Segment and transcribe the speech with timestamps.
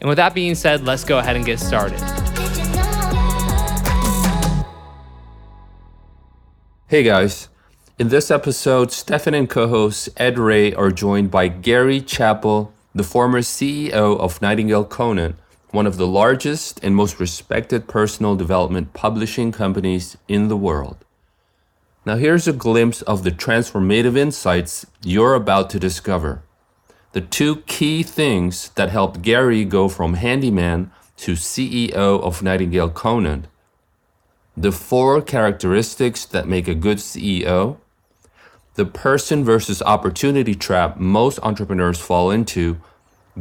[0.00, 2.00] And with that being said, let's go ahead and get started.
[6.86, 7.48] Hey guys.
[7.98, 13.04] In this episode, Stefan and co host Ed Reay are joined by Gary Chappell, the
[13.04, 15.36] former CEO of Nightingale Conant,
[15.70, 21.04] one of the largest and most respected personal development publishing companies in the world.
[22.06, 26.42] Now, here's a glimpse of the transformative insights you're about to discover
[27.12, 33.46] the two key things that helped Gary go from handyman to CEO of Nightingale Conant,
[34.56, 37.78] the four characteristics that make a good CEO,
[38.74, 42.80] the person versus opportunity trap most entrepreneurs fall into.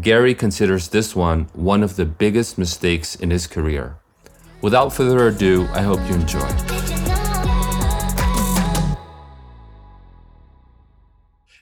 [0.01, 3.97] Gary considers this one one of the biggest mistakes in his career.
[4.61, 6.47] Without further ado, I hope you enjoy.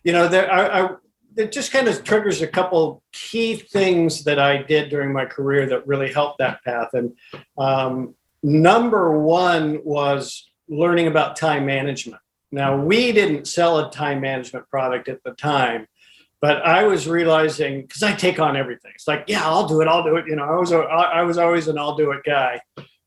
[0.03, 0.89] You know, there, I, I
[1.38, 5.67] it just kind of triggers a couple key things that I did during my career
[5.67, 6.89] that really helped that path.
[6.93, 7.13] And
[7.57, 12.21] um, number one was learning about time management.
[12.52, 15.88] Now, we didn't sell a time management product at the time,
[16.41, 18.91] but I was realizing because I take on everything.
[18.95, 20.27] It's like, yeah, I'll do it, I'll do it.
[20.27, 22.61] You know, I was a, I was always an I'll do it guy,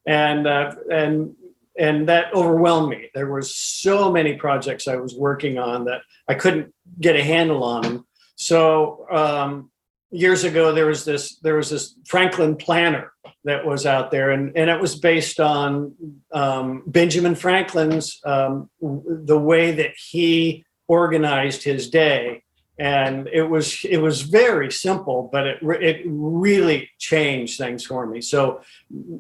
[0.07, 1.35] and uh, and
[1.79, 3.09] and that overwhelmed me.
[3.15, 7.65] There was so many projects I was working on that I couldn't get a handle
[7.65, 8.07] on them.
[8.41, 9.71] So um,
[10.11, 13.13] years ago, there was this there was this Franklin planner
[13.45, 15.95] that was out there, and and it was based on
[16.33, 22.43] um, Benjamin Franklin's um, the way that he organized his day,
[22.79, 28.23] and it was it was very simple, but it it really changed things for me.
[28.23, 28.63] So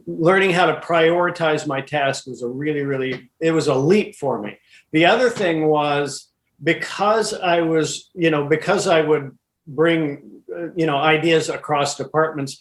[0.07, 4.41] learning how to prioritize my task was a really really it was a leap for
[4.41, 4.59] me.
[4.93, 6.30] The other thing was
[6.63, 12.59] because I was, you know, because I would bring, uh, you know, ideas across departments,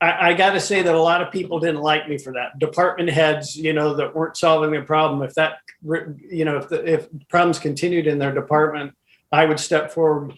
[0.00, 2.58] I, I got to say that a lot of people didn't like me for that.
[2.58, 5.22] Department heads, you know, that weren't solving the problem.
[5.22, 8.94] If that, you know, if the, if problems continued in their department,
[9.32, 10.34] I would step forward.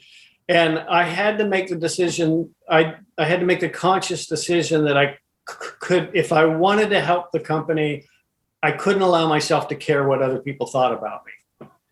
[0.49, 2.55] And I had to make the decision.
[2.71, 5.19] I I had to make the conscious decision that I
[5.49, 8.05] c- could, if I wanted to help the company,
[8.63, 11.33] I couldn't allow myself to care what other people thought about me.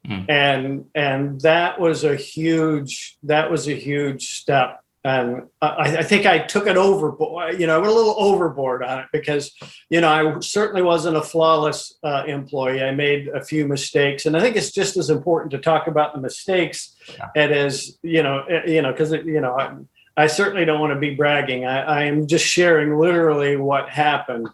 [0.07, 0.27] Mm.
[0.29, 4.81] And and that was a huge that was a huge step.
[5.07, 7.61] And I, I, think I took it overboard.
[7.61, 9.55] You know, I went a little overboard on it because,
[9.91, 12.83] you know, I certainly wasn't a flawless uh, employee.
[12.83, 16.15] I made a few mistakes, and I think it's just as important to talk about
[16.15, 16.97] the mistakes
[17.37, 17.49] yeah.
[17.49, 19.75] is, you know, eh, you know, because you know, I,
[20.17, 21.67] I, certainly don't want to be bragging.
[21.67, 24.49] I, I am just sharing literally what happened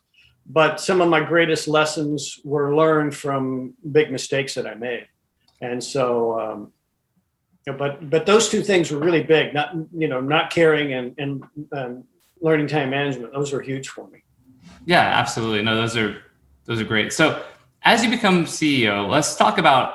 [0.52, 5.06] but some of my greatest lessons were learned from big mistakes that I made
[5.60, 6.72] and so um,
[7.66, 12.04] but but those two things were really big not you know not caring and and,
[12.42, 13.30] learning time management.
[13.34, 14.22] Those were huge for me.
[14.86, 15.62] Yeah absolutely.
[15.62, 16.22] No those are
[16.64, 17.12] those are great.
[17.12, 17.42] So
[17.82, 19.94] as you become ceo let's talk about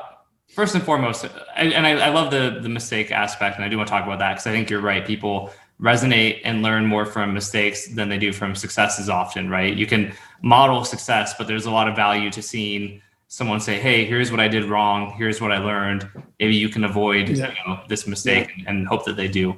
[0.50, 3.88] first and foremost and I, I love the the mistake aspect and i do want
[3.88, 5.06] to talk about that because i think you're right.
[5.06, 5.52] People
[5.82, 9.76] resonate and learn more from mistakes than they do from successes often right?
[9.76, 14.06] You can model success but there's a lot of value to seeing someone say, "Hey,
[14.06, 15.14] here's what I did wrong.
[15.18, 16.08] Here's what I learned.
[16.40, 17.50] Maybe you can avoid yeah.
[17.50, 18.66] you know, this mistake yeah.
[18.68, 19.58] and, and, hope that they do."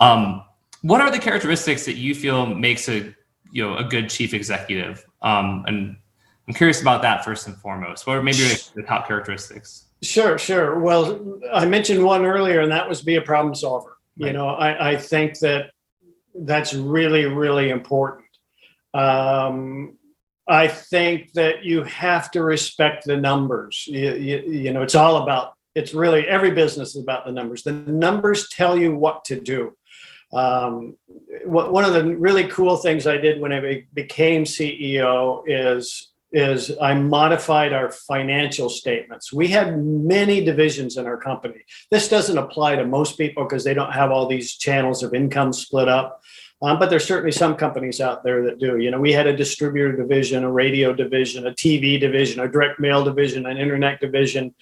[0.00, 0.42] Um,
[0.82, 3.14] what are the characteristics that you feel makes a
[3.52, 5.04] you know a good chief executive?
[5.22, 5.96] Um, and
[6.48, 8.06] I'm curious about that first and foremost.
[8.06, 9.86] What are maybe like the top characteristics?
[10.02, 10.80] Sure, sure.
[10.80, 13.98] Well, I mentioned one earlier, and that was be a problem solver.
[14.18, 14.28] Right.
[14.28, 15.70] You know, I, I think that
[16.34, 18.26] that's really, really important.
[18.94, 19.98] Um,
[20.50, 23.84] I think that you have to respect the numbers.
[23.86, 27.62] You, you, you, know, it's all about, it's really every business is about the numbers.
[27.62, 29.76] The numbers tell you what to do.
[30.32, 30.96] Um,
[31.44, 36.70] what, one of the really cool things I did when I became CEO is is
[36.80, 39.32] I modified our financial statements.
[39.32, 41.64] We had many divisions in our company.
[41.90, 45.52] This doesn't apply to most people because they don't have all these channels of income
[45.52, 46.22] split up.
[46.62, 48.78] Um, but there's certainly some companies out there that do.
[48.78, 52.78] You know, we had a distributor division, a radio division, a TV division, a direct
[52.78, 54.54] mail division, an internet division,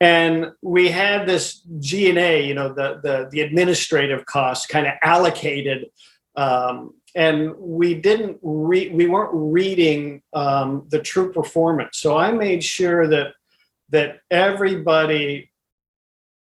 [0.00, 2.44] and we had this G and A.
[2.44, 5.90] You know, the the the administrative costs kind of allocated
[6.36, 12.62] um, and we didn't read we weren't reading um, the true performance so i made
[12.62, 13.34] sure that
[13.90, 15.50] that everybody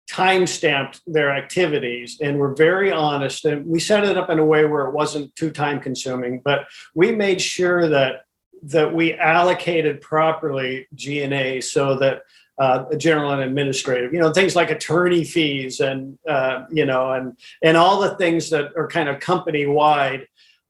[0.10, 4.46] time stamped their activities and were very honest and we set it up in a
[4.46, 8.26] way where it wasn't too time consuming but we made sure that
[8.62, 12.22] that we allocated properly g&a so that
[12.58, 17.38] uh, general and administrative, you know, things like attorney fees and, uh, you know, and,
[17.62, 20.26] and all the things that are kind of company wide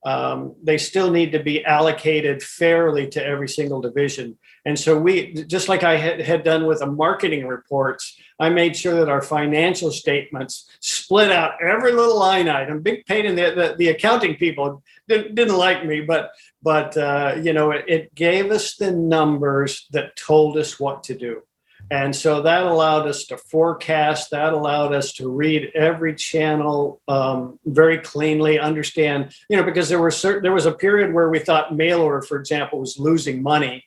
[0.06, 4.38] um, they still need to be allocated fairly to every single division.
[4.66, 8.96] And so we, just like I had, done with the marketing reports, I made sure
[8.96, 12.82] that our financial statements split out every little line item.
[12.82, 16.32] Big pain in the the, the accounting people didn't, didn't like me, but
[16.62, 21.14] but uh, you know it, it gave us the numbers that told us what to
[21.14, 21.42] do.
[21.90, 27.60] And so that allowed us to forecast, that allowed us to read every channel um,
[27.64, 31.38] very cleanly, understand, you know, because there were certain, there was a period where we
[31.38, 33.84] thought mail order, for example, was losing money.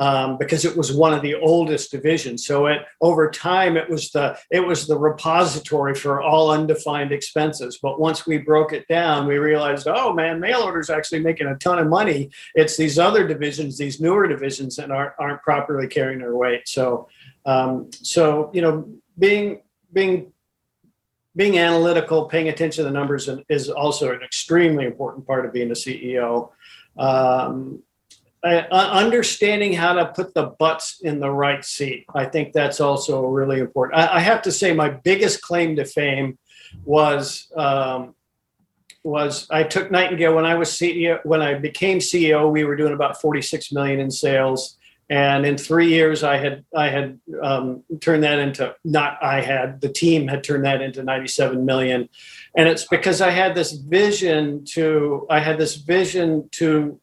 [0.00, 2.46] Um, because it was one of the oldest divisions.
[2.46, 7.78] So it over time it was the it was the repository for all undefined expenses.
[7.82, 11.48] But once we broke it down, we realized, oh man, mail order is actually making
[11.48, 12.30] a ton of money.
[12.54, 16.66] It's these other divisions, these newer divisions that aren't aren't properly carrying their weight.
[16.66, 17.06] So
[17.44, 18.88] um, so you know,
[19.18, 19.60] being
[19.92, 20.32] being
[21.36, 25.70] being analytical, paying attention to the numbers, is also an extremely important part of being
[25.70, 26.50] a CEO.
[26.98, 27.82] Um,
[28.42, 33.26] uh, understanding how to put the butts in the right seat, I think that's also
[33.26, 34.00] really important.
[34.00, 36.38] I, I have to say, my biggest claim to fame
[36.84, 38.14] was um,
[39.02, 41.24] was I took Nightingale when I was CEO.
[41.24, 44.78] When I became CEO, we were doing about 46 million in sales
[45.10, 49.80] and in three years i had i had um, turned that into not i had
[49.80, 52.08] the team had turned that into 97 million
[52.56, 56.98] and it's because i had this vision to i had this vision to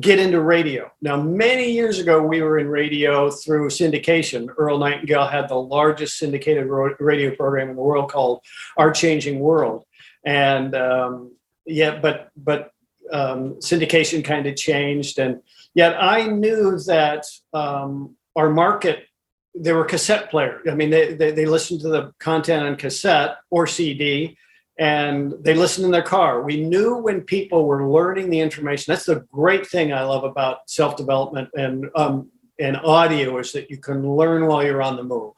[0.00, 0.90] get into radio.
[1.00, 4.48] Now many years ago we were in radio through syndication.
[4.56, 8.40] Earl nightingale had the largest syndicated radio program in the world called
[8.76, 9.84] our changing world.
[10.24, 11.32] And um,
[11.66, 12.72] yeah but but
[13.12, 15.18] um, syndication kind of changed.
[15.18, 15.40] And
[15.74, 19.06] Yet I knew that um, our market,
[19.54, 20.66] there were cassette players.
[20.70, 24.38] I mean, they, they, they listened to the content on cassette or CD
[24.78, 26.42] and they listened in their car.
[26.42, 28.92] We knew when people were learning the information.
[28.92, 33.70] That's the great thing I love about self development and, um, and audio is that
[33.70, 35.34] you can learn while you're on the move.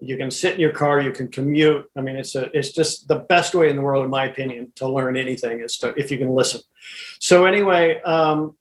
[0.00, 1.90] You can sit in your car, you can commute.
[1.96, 4.72] I mean, it's a, it's just the best way in the world, in my opinion,
[4.76, 6.60] to learn anything is to if you can listen.
[7.18, 8.56] So anyway, um,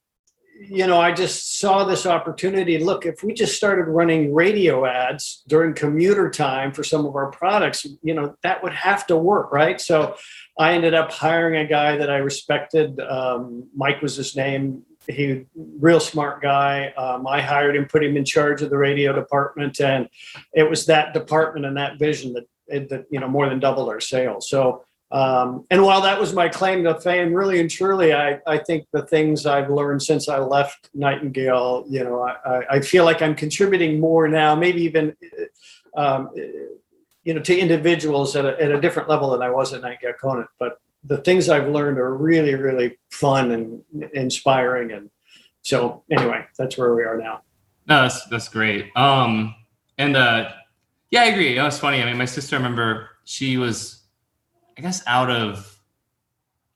[0.60, 2.78] you know, I just saw this opportunity.
[2.78, 7.32] Look, if we just started running radio ads during commuter time for some of our
[7.32, 9.80] products, you know, that would have to work, right?
[9.80, 10.16] So
[10.58, 13.00] I ended up hiring a guy that I respected.
[13.00, 14.84] Um, Mike was his name.
[15.08, 16.90] He real smart guy.
[16.98, 20.10] Um, I hired him, put him in charge of the radio department, and
[20.54, 22.46] it was that department and that vision that
[22.90, 24.50] that you know more than doubled our sales.
[24.50, 28.58] So um, and while that was my claim to fame, really and truly, I, I
[28.58, 33.22] think the things I've learned since I left Nightingale, you know, I, I feel like
[33.22, 35.16] I'm contributing more now, maybe even,
[35.96, 36.30] um,
[37.24, 40.14] you know, to individuals at a, at a different level than I was at Nightingale
[40.20, 40.50] Conant.
[40.60, 44.92] But the things I've learned are really, really fun and inspiring.
[44.92, 45.10] And
[45.62, 47.44] so, anyway, that's where we are now.
[47.88, 48.92] No, that's that's great.
[48.98, 49.56] Um,
[49.98, 50.50] and uh,
[51.12, 51.52] yeah, I agree.
[51.52, 52.02] You know, it's funny.
[52.02, 54.04] I mean, my sister, I remember she was
[54.78, 55.80] I guess out of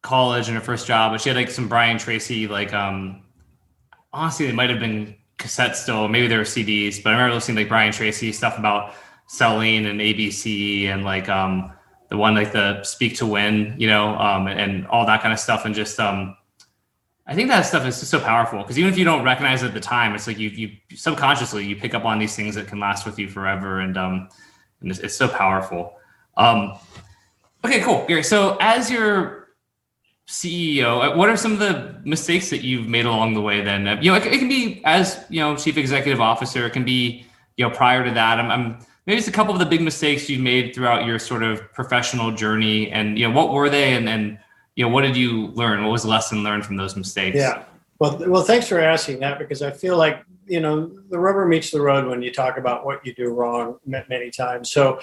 [0.01, 3.24] college and her first job, but she had like some Brian Tracy, like um
[4.12, 7.58] honestly they might have been cassettes still, maybe they were CDs, but I remember listening
[7.58, 8.93] to like Brian Tracy stuff about
[9.27, 11.72] selling and ABC and like um
[12.10, 15.34] the one like the speak to win, you know, um and, and all that kind
[15.34, 16.36] of stuff and just um
[17.27, 19.67] I think that stuff is just so powerful because even if you don't recognize it
[19.67, 22.67] at the time, it's like you you subconsciously you pick up on these things that
[22.67, 24.27] can last with you forever, and um,
[24.81, 25.93] and it's, it's so powerful.
[26.36, 26.77] Um,
[27.63, 28.06] Okay, cool.
[28.08, 29.50] Gary, so as your
[30.27, 33.62] CEO, uh, what are some of the mistakes that you've made along the way?
[33.62, 36.65] Then, uh, you know, it, it, can be as you know, chief executive officer.
[36.65, 37.25] It can be
[37.58, 38.39] you know, prior to that.
[38.39, 41.44] I'm, I'm maybe it's a couple of the big mistakes you've made throughout your sort
[41.44, 44.39] of professional journey, and you know, what were they, and then
[44.75, 45.84] you know, what did you learn?
[45.84, 47.38] What was the lesson learned from those mistakes?
[47.38, 47.63] Yeah.
[48.00, 51.72] Well, well, thanks for asking that because I feel like you know the rubber meets
[51.72, 54.72] the road when you talk about what you do wrong many times.
[54.72, 55.01] So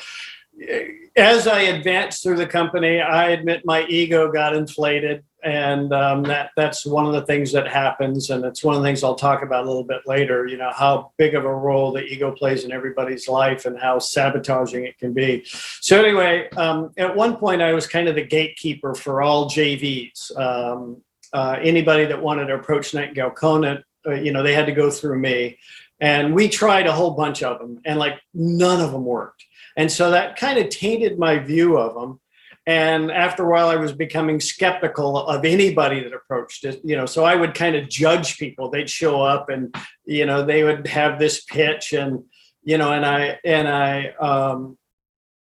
[1.16, 6.50] as I advanced through the company, I admit my ego got inflated, and um, that
[6.56, 9.42] that's one of the things that happens, and it's one of the things I'll talk
[9.42, 10.46] about a little bit later.
[10.46, 13.98] You know how big of a role the ego plays in everybody's life, and how
[13.98, 15.44] sabotaging it can be.
[15.44, 20.36] So anyway, um, at one point, I was kind of the gatekeeper for all JVs.
[20.38, 24.72] Um, uh, anybody that wanted to approach Nightingale Conant, uh, you know, they had to
[24.72, 25.58] go through me,
[26.00, 29.44] and we tried a whole bunch of them, and like none of them worked
[29.78, 32.20] and so that kind of tainted my view of them.
[32.66, 36.80] And after a while, I was becoming skeptical of anybody that approached it.
[36.84, 38.68] You know, so I would kind of judge people.
[38.68, 42.24] They'd show up, and you know, they would have this pitch, and
[42.62, 44.76] you know, and I and I um,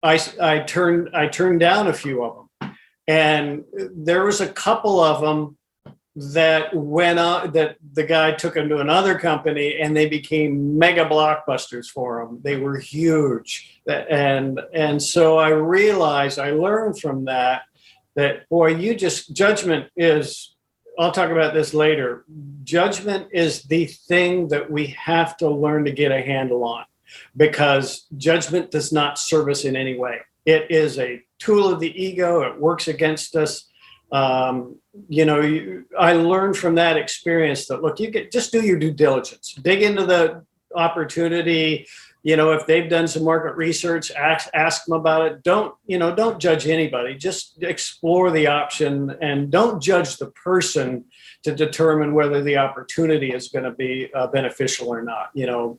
[0.02, 2.76] I I turned I turned down a few of them,
[3.08, 3.64] and
[3.96, 5.56] there was a couple of them
[6.16, 11.04] that went on that the guy took them to another company and they became mega
[11.04, 12.40] blockbusters for him.
[12.42, 13.82] They were huge.
[13.86, 17.62] And and so i realized i learned from that
[18.14, 20.56] that boy you just judgment is
[20.98, 22.24] i'll talk about this later.
[22.64, 26.86] Judgment is the thing that we have to learn to get a handle on
[27.36, 30.18] because judgment does not serve us in any way.
[30.46, 32.40] It is a tool of the ego.
[32.40, 33.68] It works against us
[34.12, 34.76] um,
[35.08, 38.78] you know, you, I learned from that experience that look, you get just do your
[38.78, 40.44] due diligence, dig into the
[40.74, 41.86] opportunity.
[42.22, 45.42] You know, if they've done some market research, ask ask them about it.
[45.42, 46.14] Don't you know?
[46.14, 47.14] Don't judge anybody.
[47.14, 51.04] Just explore the option and don't judge the person
[51.44, 55.30] to determine whether the opportunity is going to be uh, beneficial or not.
[55.34, 55.78] You know,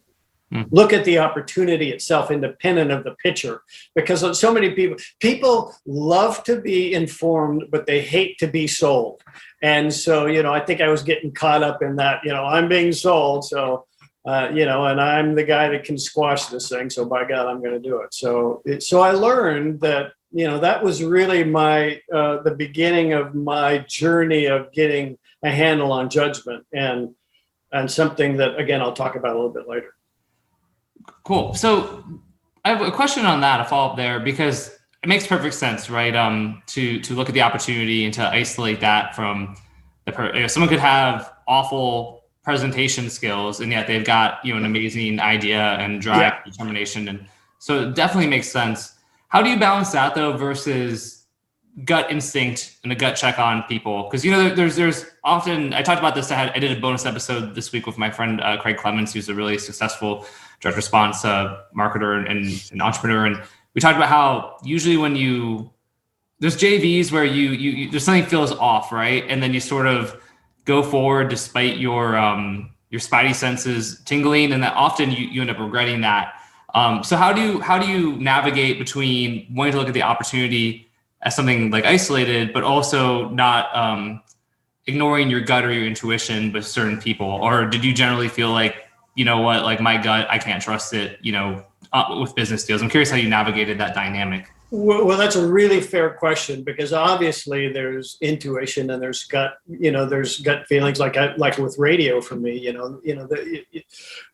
[0.54, 0.68] Mm.
[0.72, 3.64] Look at the opportunity itself, independent of the picture,
[3.96, 9.22] because so many people people love to be informed, but they hate to be sold.
[9.62, 12.24] And so, you know, I think I was getting caught up in that.
[12.24, 13.88] You know, I'm being sold, so
[14.28, 16.90] uh, you know, and I'm the guy that can squash this thing.
[16.90, 18.14] So by God, I'm going to do it.
[18.14, 23.14] So, it, so I learned that you know that was really my uh, the beginning
[23.14, 27.16] of my journey of getting a handle on judgment and
[27.72, 29.94] and something that again I'll talk about a little bit later.
[31.28, 31.54] Cool.
[31.56, 32.06] So
[32.64, 34.70] I have a question on that, a follow up there, because
[35.04, 36.16] it makes perfect sense, right?
[36.16, 39.58] Um, to to look at the opportunity and to isolate that from
[40.06, 44.54] the per- you know, someone could have awful presentation skills and yet they've got you
[44.54, 46.44] know an amazing idea and drive, yeah.
[46.46, 47.28] determination, and
[47.60, 48.94] so it definitely makes sense.
[49.28, 51.26] How do you balance that though versus
[51.84, 54.04] gut instinct and a gut check on people?
[54.04, 56.32] Because you know there's there's often I talked about this.
[56.32, 59.12] I had I did a bonus episode this week with my friend uh, Craig Clemens,
[59.12, 60.26] who's a really successful
[60.60, 63.26] direct response uh, marketer and, and, and, entrepreneur.
[63.26, 63.42] And
[63.74, 65.72] we talked about how usually when you
[66.40, 69.24] there's JVs where you, you, you there's something feels off, right?
[69.28, 70.22] And then you sort of
[70.66, 75.50] go forward despite your um, your spidey senses tingling, and that often you, you end
[75.50, 76.34] up regretting that.
[76.74, 80.04] Um, so how do you how do you navigate between wanting to look at the
[80.04, 80.88] opportunity
[81.22, 84.22] as something like isolated, but also not um,
[84.86, 87.28] ignoring your gut or your intuition with certain people?
[87.28, 88.87] Or did you generally feel like
[89.18, 92.64] you know what, like my gut, I can't trust it, you know, uh, with business
[92.64, 92.84] deals.
[92.84, 94.48] I'm curious how you navigated that dynamic.
[94.70, 99.92] Well, well, that's a really fair question because obviously there's intuition and there's gut, you
[99.92, 103.26] know, there's gut feelings like I, like with radio for me, you know, you know,
[103.26, 103.64] the,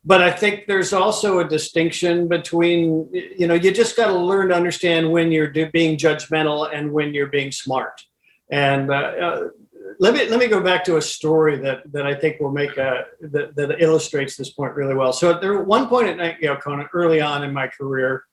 [0.03, 4.49] but I think there's also a distinction between, you know, you just got to learn
[4.49, 8.01] to understand when you're being judgmental and when you're being smart.
[8.51, 9.47] And uh, uh
[9.99, 12.77] let me let me go back to a story that that I think will make
[12.77, 15.13] a that, that illustrates this point really well.
[15.13, 18.23] So there one point at Nightingale Conant early on in my career,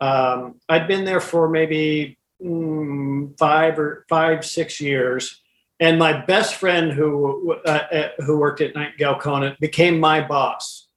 [0.00, 5.40] um, I'd been there for maybe mm, five or five six years,
[5.78, 10.88] and my best friend who uh, uh who worked at Nightingale Conant became my boss,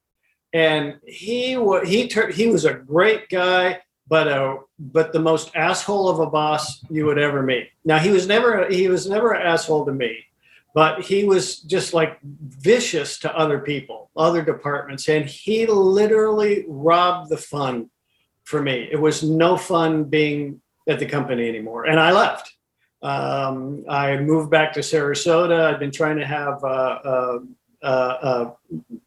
[0.52, 5.54] and he was he turned he was a great guy but uh, but the most
[5.54, 7.68] asshole of a boss you would ever meet.
[7.84, 10.24] Now he was never he was never an asshole to me,
[10.74, 17.30] but he was just like vicious to other people, other departments, and he literally robbed
[17.30, 17.90] the fun
[18.44, 18.88] for me.
[18.90, 22.52] It was no fun being at the company anymore, and I left.
[23.00, 25.66] Um, I moved back to Sarasota.
[25.66, 27.38] I'd been trying to have uh, uh,
[27.84, 28.50] uh,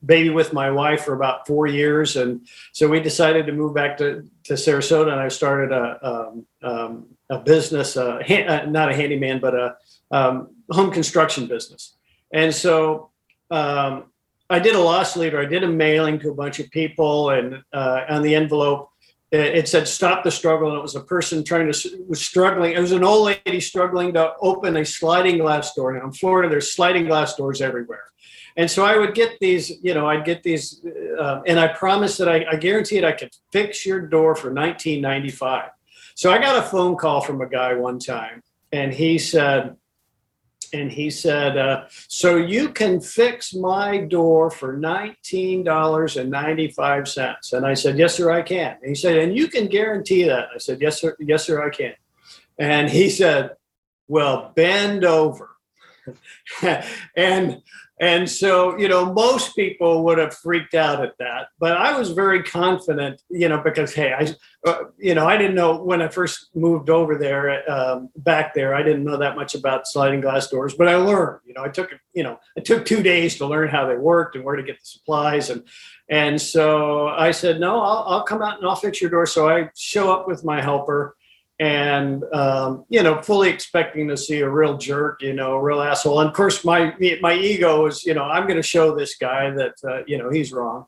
[0.06, 3.98] baby with my wife for about four years, and so we decided to move back
[3.98, 5.12] to, to Sarasota.
[5.12, 8.20] And I started a um, um, a business, uh,
[8.68, 9.76] not a handyman, but a
[10.12, 11.98] um, home construction business.
[12.32, 13.12] And so
[13.52, 14.06] um,
[14.50, 15.42] I did a loss leader.
[15.42, 18.90] I did a mailing to a bunch of people, and uh, on the envelope
[19.32, 20.70] it said stop the struggle.
[20.70, 22.74] And it was a person trying to was struggling.
[22.74, 25.96] It was an old lady struggling to open a sliding glass door.
[25.96, 28.06] And in florida there's sliding glass doors everywhere.
[28.56, 30.84] And so i would get these you know i'd get these
[31.20, 35.70] uh, and i promised that I, I guaranteed i could fix your door for 1995
[36.16, 38.42] so i got a phone call from a guy one time
[38.72, 39.76] and he said
[40.74, 47.08] and he said, uh, "So you can fix my door for nineteen dollars and ninety-five
[47.08, 50.24] cents." And I said, "Yes, sir, I can." And he said, "And you can guarantee
[50.24, 51.16] that?" I said, "Yes, sir.
[51.20, 51.94] Yes, sir, I can."
[52.58, 53.56] And he said,
[54.08, 55.57] "Well, bend over."
[57.16, 57.62] and
[58.00, 62.12] and so, you know, most people would have freaked out at that, but I was
[62.12, 66.08] very confident, you know, because hey, I, uh, you know, I didn't know when I
[66.08, 70.48] first moved over there, um, back there, I didn't know that much about sliding glass
[70.48, 71.40] doors, but I learned.
[71.46, 74.36] You know, I took, you know, it took two days to learn how they worked
[74.36, 75.64] and where to get the supplies, and
[76.10, 79.26] and so I said, no, I'll, I'll come out and I'll fix your door.
[79.26, 81.17] So I show up with my helper
[81.60, 85.82] and um, you know fully expecting to see a real jerk you know a real
[85.82, 86.20] asshole.
[86.20, 89.50] And of course my my ego is you know i'm going to show this guy
[89.52, 90.86] that uh, you know he's wrong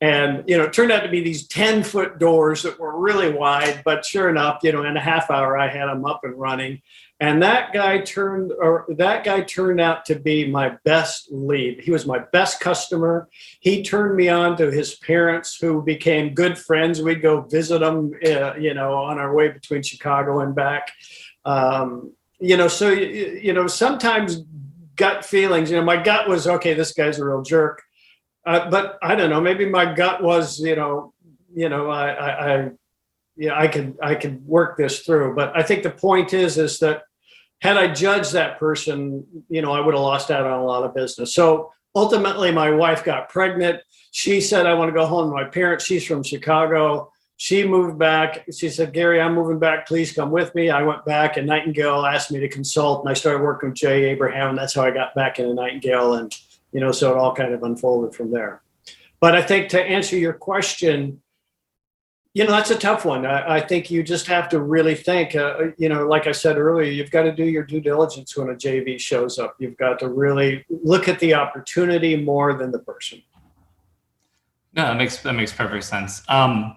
[0.00, 3.32] and you know it turned out to be these 10 foot doors that were really
[3.32, 6.38] wide but sure enough you know in a half hour i had them up and
[6.38, 6.80] running.
[7.22, 11.80] And that guy turned or that guy turned out to be my best lead.
[11.80, 13.28] He was my best customer.
[13.60, 17.02] He turned me on to his parents who became good friends.
[17.02, 20.92] We'd go visit them uh, you know on our way between chicago and back.
[21.44, 24.42] Um, you know so you, you know sometimes
[24.96, 27.82] gut feelings you know my gut was okay this guy's a real jerk
[28.46, 31.12] uh, but i don't know maybe my gut was you know
[31.54, 32.70] you know i i, I
[33.40, 35.34] yeah, I could I could work this through.
[35.34, 37.04] But I think the point is is that
[37.62, 40.84] had I judged that person, you know, I would have lost out on a lot
[40.84, 41.34] of business.
[41.34, 43.80] So ultimately, my wife got pregnant.
[44.10, 45.86] She said, I want to go home to my parents.
[45.86, 47.10] She's from Chicago.
[47.38, 48.44] She moved back.
[48.54, 49.86] She said, Gary, I'm moving back.
[49.88, 50.68] Please come with me.
[50.68, 54.04] I went back, and Nightingale asked me to consult, and I started working with Jay
[54.10, 54.50] Abraham.
[54.50, 56.14] And that's how I got back into Nightingale.
[56.14, 56.34] And,
[56.72, 58.62] you know, so it all kind of unfolded from there.
[59.20, 61.20] But I think to answer your question,
[62.32, 63.26] you know, that's a tough one.
[63.26, 65.34] I, I, think you just have to really think.
[65.34, 68.48] Uh, you know, like I said earlier, you've got to do your due diligence when
[68.50, 69.56] a JV shows up.
[69.58, 73.20] You've got to really look at the opportunity more than the person.
[74.74, 76.22] No, that makes that makes perfect sense.
[76.28, 76.76] Um,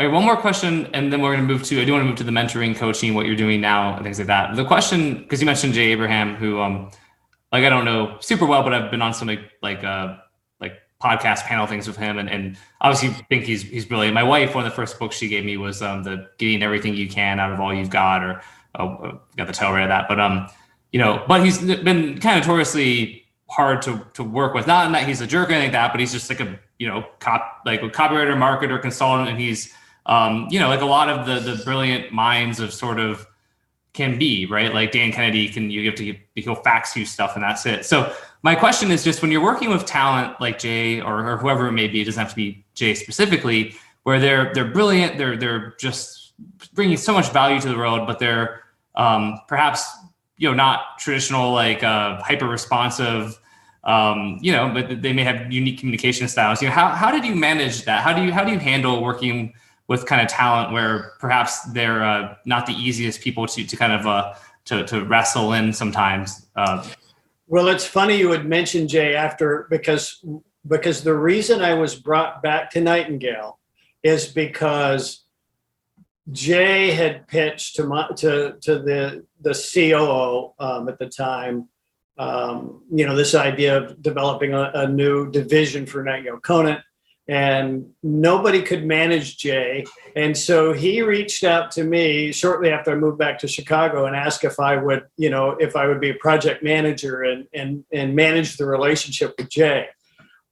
[0.00, 1.80] all right, one more question, and then we're going to move to.
[1.80, 4.18] I do want to move to the mentoring, coaching, what you're doing now, and things
[4.18, 4.56] like that.
[4.56, 6.90] The question, because you mentioned Jay Abraham, who, um,
[7.52, 10.16] like I don't know super well, but I've been on some like, like uh,
[11.02, 14.14] podcast panel things with him and, and obviously think he's he's brilliant.
[14.14, 16.94] My wife, one of the first books she gave me was um, the getting everything
[16.94, 18.40] you can out of all you've got or
[18.78, 20.06] oh, got the tail right of that.
[20.08, 20.48] But um,
[20.92, 24.66] you know, but he's been kind of notoriously hard to to work with.
[24.66, 26.58] Not in that he's a jerk or anything like that, but he's just like a
[26.78, 29.74] you know cop like a copywriter, marketer, consultant, and he's
[30.06, 33.26] um, you know, like a lot of the the brilliant minds of sort of
[33.94, 34.72] can be, right?
[34.72, 37.84] Like Dan Kennedy can you have to he'll fax you stuff and that's it.
[37.84, 41.66] So my question is just when you're working with talent like Jay or, or whoever
[41.68, 43.74] it may be, it doesn't have to be Jay specifically,
[44.04, 46.32] where they're they're brilliant, they're they're just
[46.74, 49.88] bringing so much value to the world, but they're um, perhaps
[50.38, 53.38] you know not traditional like uh, hyper responsive.
[53.84, 56.62] Um, you know, but they may have unique communication styles.
[56.62, 58.02] You know, how how did you manage that?
[58.02, 59.52] How do you how do you handle working
[59.92, 63.92] with kind of talent where perhaps they're uh, not the easiest people to to kind
[63.92, 64.32] of uh,
[64.64, 66.46] to to wrestle in sometimes?
[66.56, 66.82] Uh,
[67.46, 70.24] well, it's funny you would mention Jay after because
[70.66, 73.58] because the reason I was brought back to Nightingale
[74.02, 75.24] is because
[76.30, 81.68] Jay had pitched to my to to the the COO um, at the time.
[82.16, 86.80] Um, you know this idea of developing a, a new division for Nightingale Conant
[87.32, 89.86] and nobody could manage Jay.
[90.14, 94.14] And so he reached out to me shortly after I moved back to Chicago and
[94.14, 97.84] asked if I would, you know, if I would be a project manager and and
[97.90, 99.86] and manage the relationship with Jay.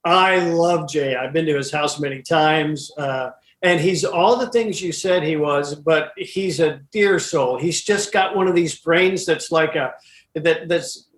[0.07, 1.17] I love Jay.
[1.17, 2.91] I've been to his house many times.
[2.97, 7.59] Uh, and he's all the things you said he was, but he's a dear soul.
[7.59, 9.93] He's just got one of these brains that's like a
[10.35, 11.11] that that's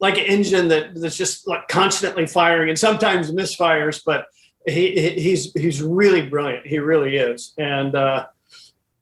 [0.00, 4.24] like an engine that that's just like constantly firing and sometimes misfires, but
[4.66, 6.66] he, he's he's really brilliant.
[6.66, 8.26] He really is, and uh,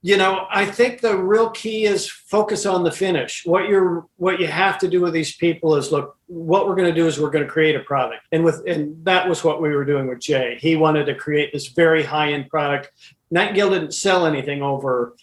[0.03, 3.43] you know I think the real key is focus on the finish.
[3.45, 6.17] What you're what you have to do with these people is look.
[6.27, 9.05] What we're going to do is we're going to create a product, and with and
[9.05, 10.59] that was what we were doing with Jay.
[10.61, 12.91] He wanted to create this very high end product.
[13.31, 15.15] Nightingale didn't sell anything over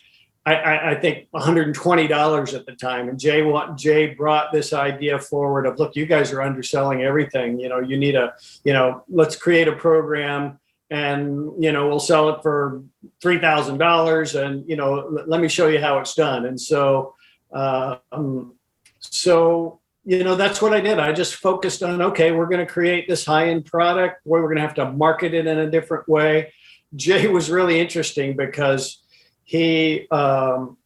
[0.56, 3.10] I, I, think $120 at the time.
[3.10, 3.44] And Jay
[3.76, 7.60] Jay brought this idea forward of look, you guys are underselling everything.
[7.60, 8.34] You know, you need a,
[8.64, 10.60] you know, let's create a program
[10.90, 12.82] and you know we'll sell it for
[13.22, 16.46] three thousand dollars, and you know l- let me show you how it's done.
[16.46, 17.16] And so,
[17.54, 18.56] uh, um,
[19.00, 21.00] so you know that's what I did.
[21.00, 24.56] I just focused on okay, we're going to create this high end product we're going
[24.56, 26.54] to have to market it in a different way.
[26.96, 29.04] Jay was really interesting because
[29.50, 30.78] he um,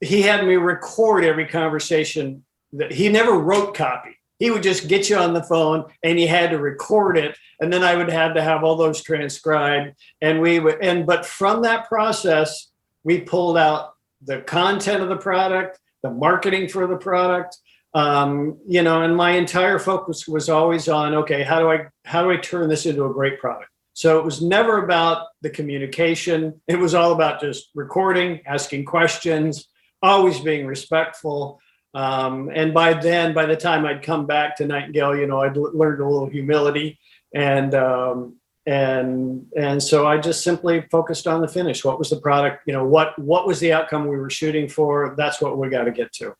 [0.00, 4.16] he had me record every conversation that he never wrote copy.
[4.38, 7.36] He would just get you on the phone and he had to record it.
[7.60, 9.94] And then i would have to have all those transcribed.
[10.22, 12.68] And we would and but from that process
[13.04, 17.58] we pulled out the content of the product the marketing for the product.
[17.92, 22.22] Um, you know and my entire focus was always on okay how do i how
[22.22, 26.60] do i turn this into a great product so it was never about the communication
[26.66, 29.68] it was all about just recording asking questions
[30.02, 31.60] always being respectful
[31.94, 35.56] um, and by then, by the time I'd come back to Nightingale, you know, I'd
[35.56, 36.98] l- learned a little humility,
[37.34, 41.84] and um, and and so I just simply focused on the finish.
[41.84, 42.64] What was the product?
[42.66, 45.14] You know, what what was the outcome we were shooting for?
[45.16, 46.36] That's what we got to get to.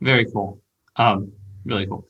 [0.00, 0.60] Very cool.
[0.96, 1.32] Um,
[1.64, 2.06] really cool.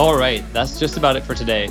[0.00, 1.66] All right, that's just about it for today.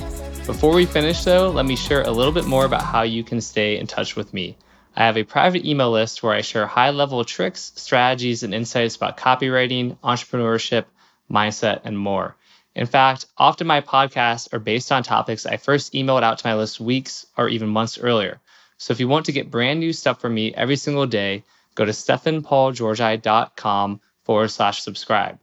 [0.46, 3.40] Before we finish, though, let me share a little bit more about how you can
[3.40, 4.56] stay in touch with me.
[4.94, 8.94] I have a private email list where I share high level tricks, strategies, and insights
[8.94, 10.84] about copywriting, entrepreneurship,
[11.28, 12.36] mindset, and more.
[12.76, 16.54] In fact, often my podcasts are based on topics I first emailed out to my
[16.54, 18.38] list weeks or even months earlier.
[18.78, 21.42] So if you want to get brand new stuff from me every single day,
[21.74, 25.40] go to stefanpaulgeorgi.com forward slash subscribe.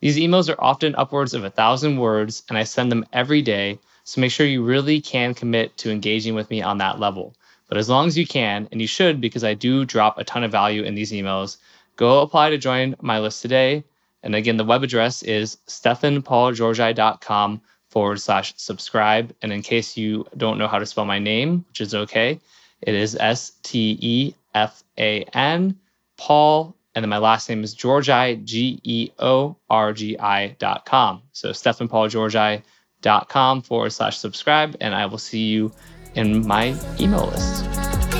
[0.00, 3.78] These emails are often upwards of a thousand words, and I send them every day.
[4.04, 7.34] So make sure you really can commit to engaging with me on that level.
[7.68, 10.44] But as long as you can, and you should because I do drop a ton
[10.44, 11.58] of value in these emails,
[11.96, 13.84] go apply to join my list today.
[14.22, 19.34] And again, the web address is stefanpaulgeorgi.com forward slash subscribe.
[19.42, 22.40] And in case you don't know how to spell my name, which is okay,
[22.80, 25.76] it is S T E F A N,
[26.16, 30.84] Paul, and then my last name is Georgi, G E O R G I dot
[30.84, 31.22] com.
[31.30, 34.76] So stefanpaulgeorgi.com forward slash subscribe.
[34.80, 35.70] And I will see you
[36.16, 38.17] in my email list.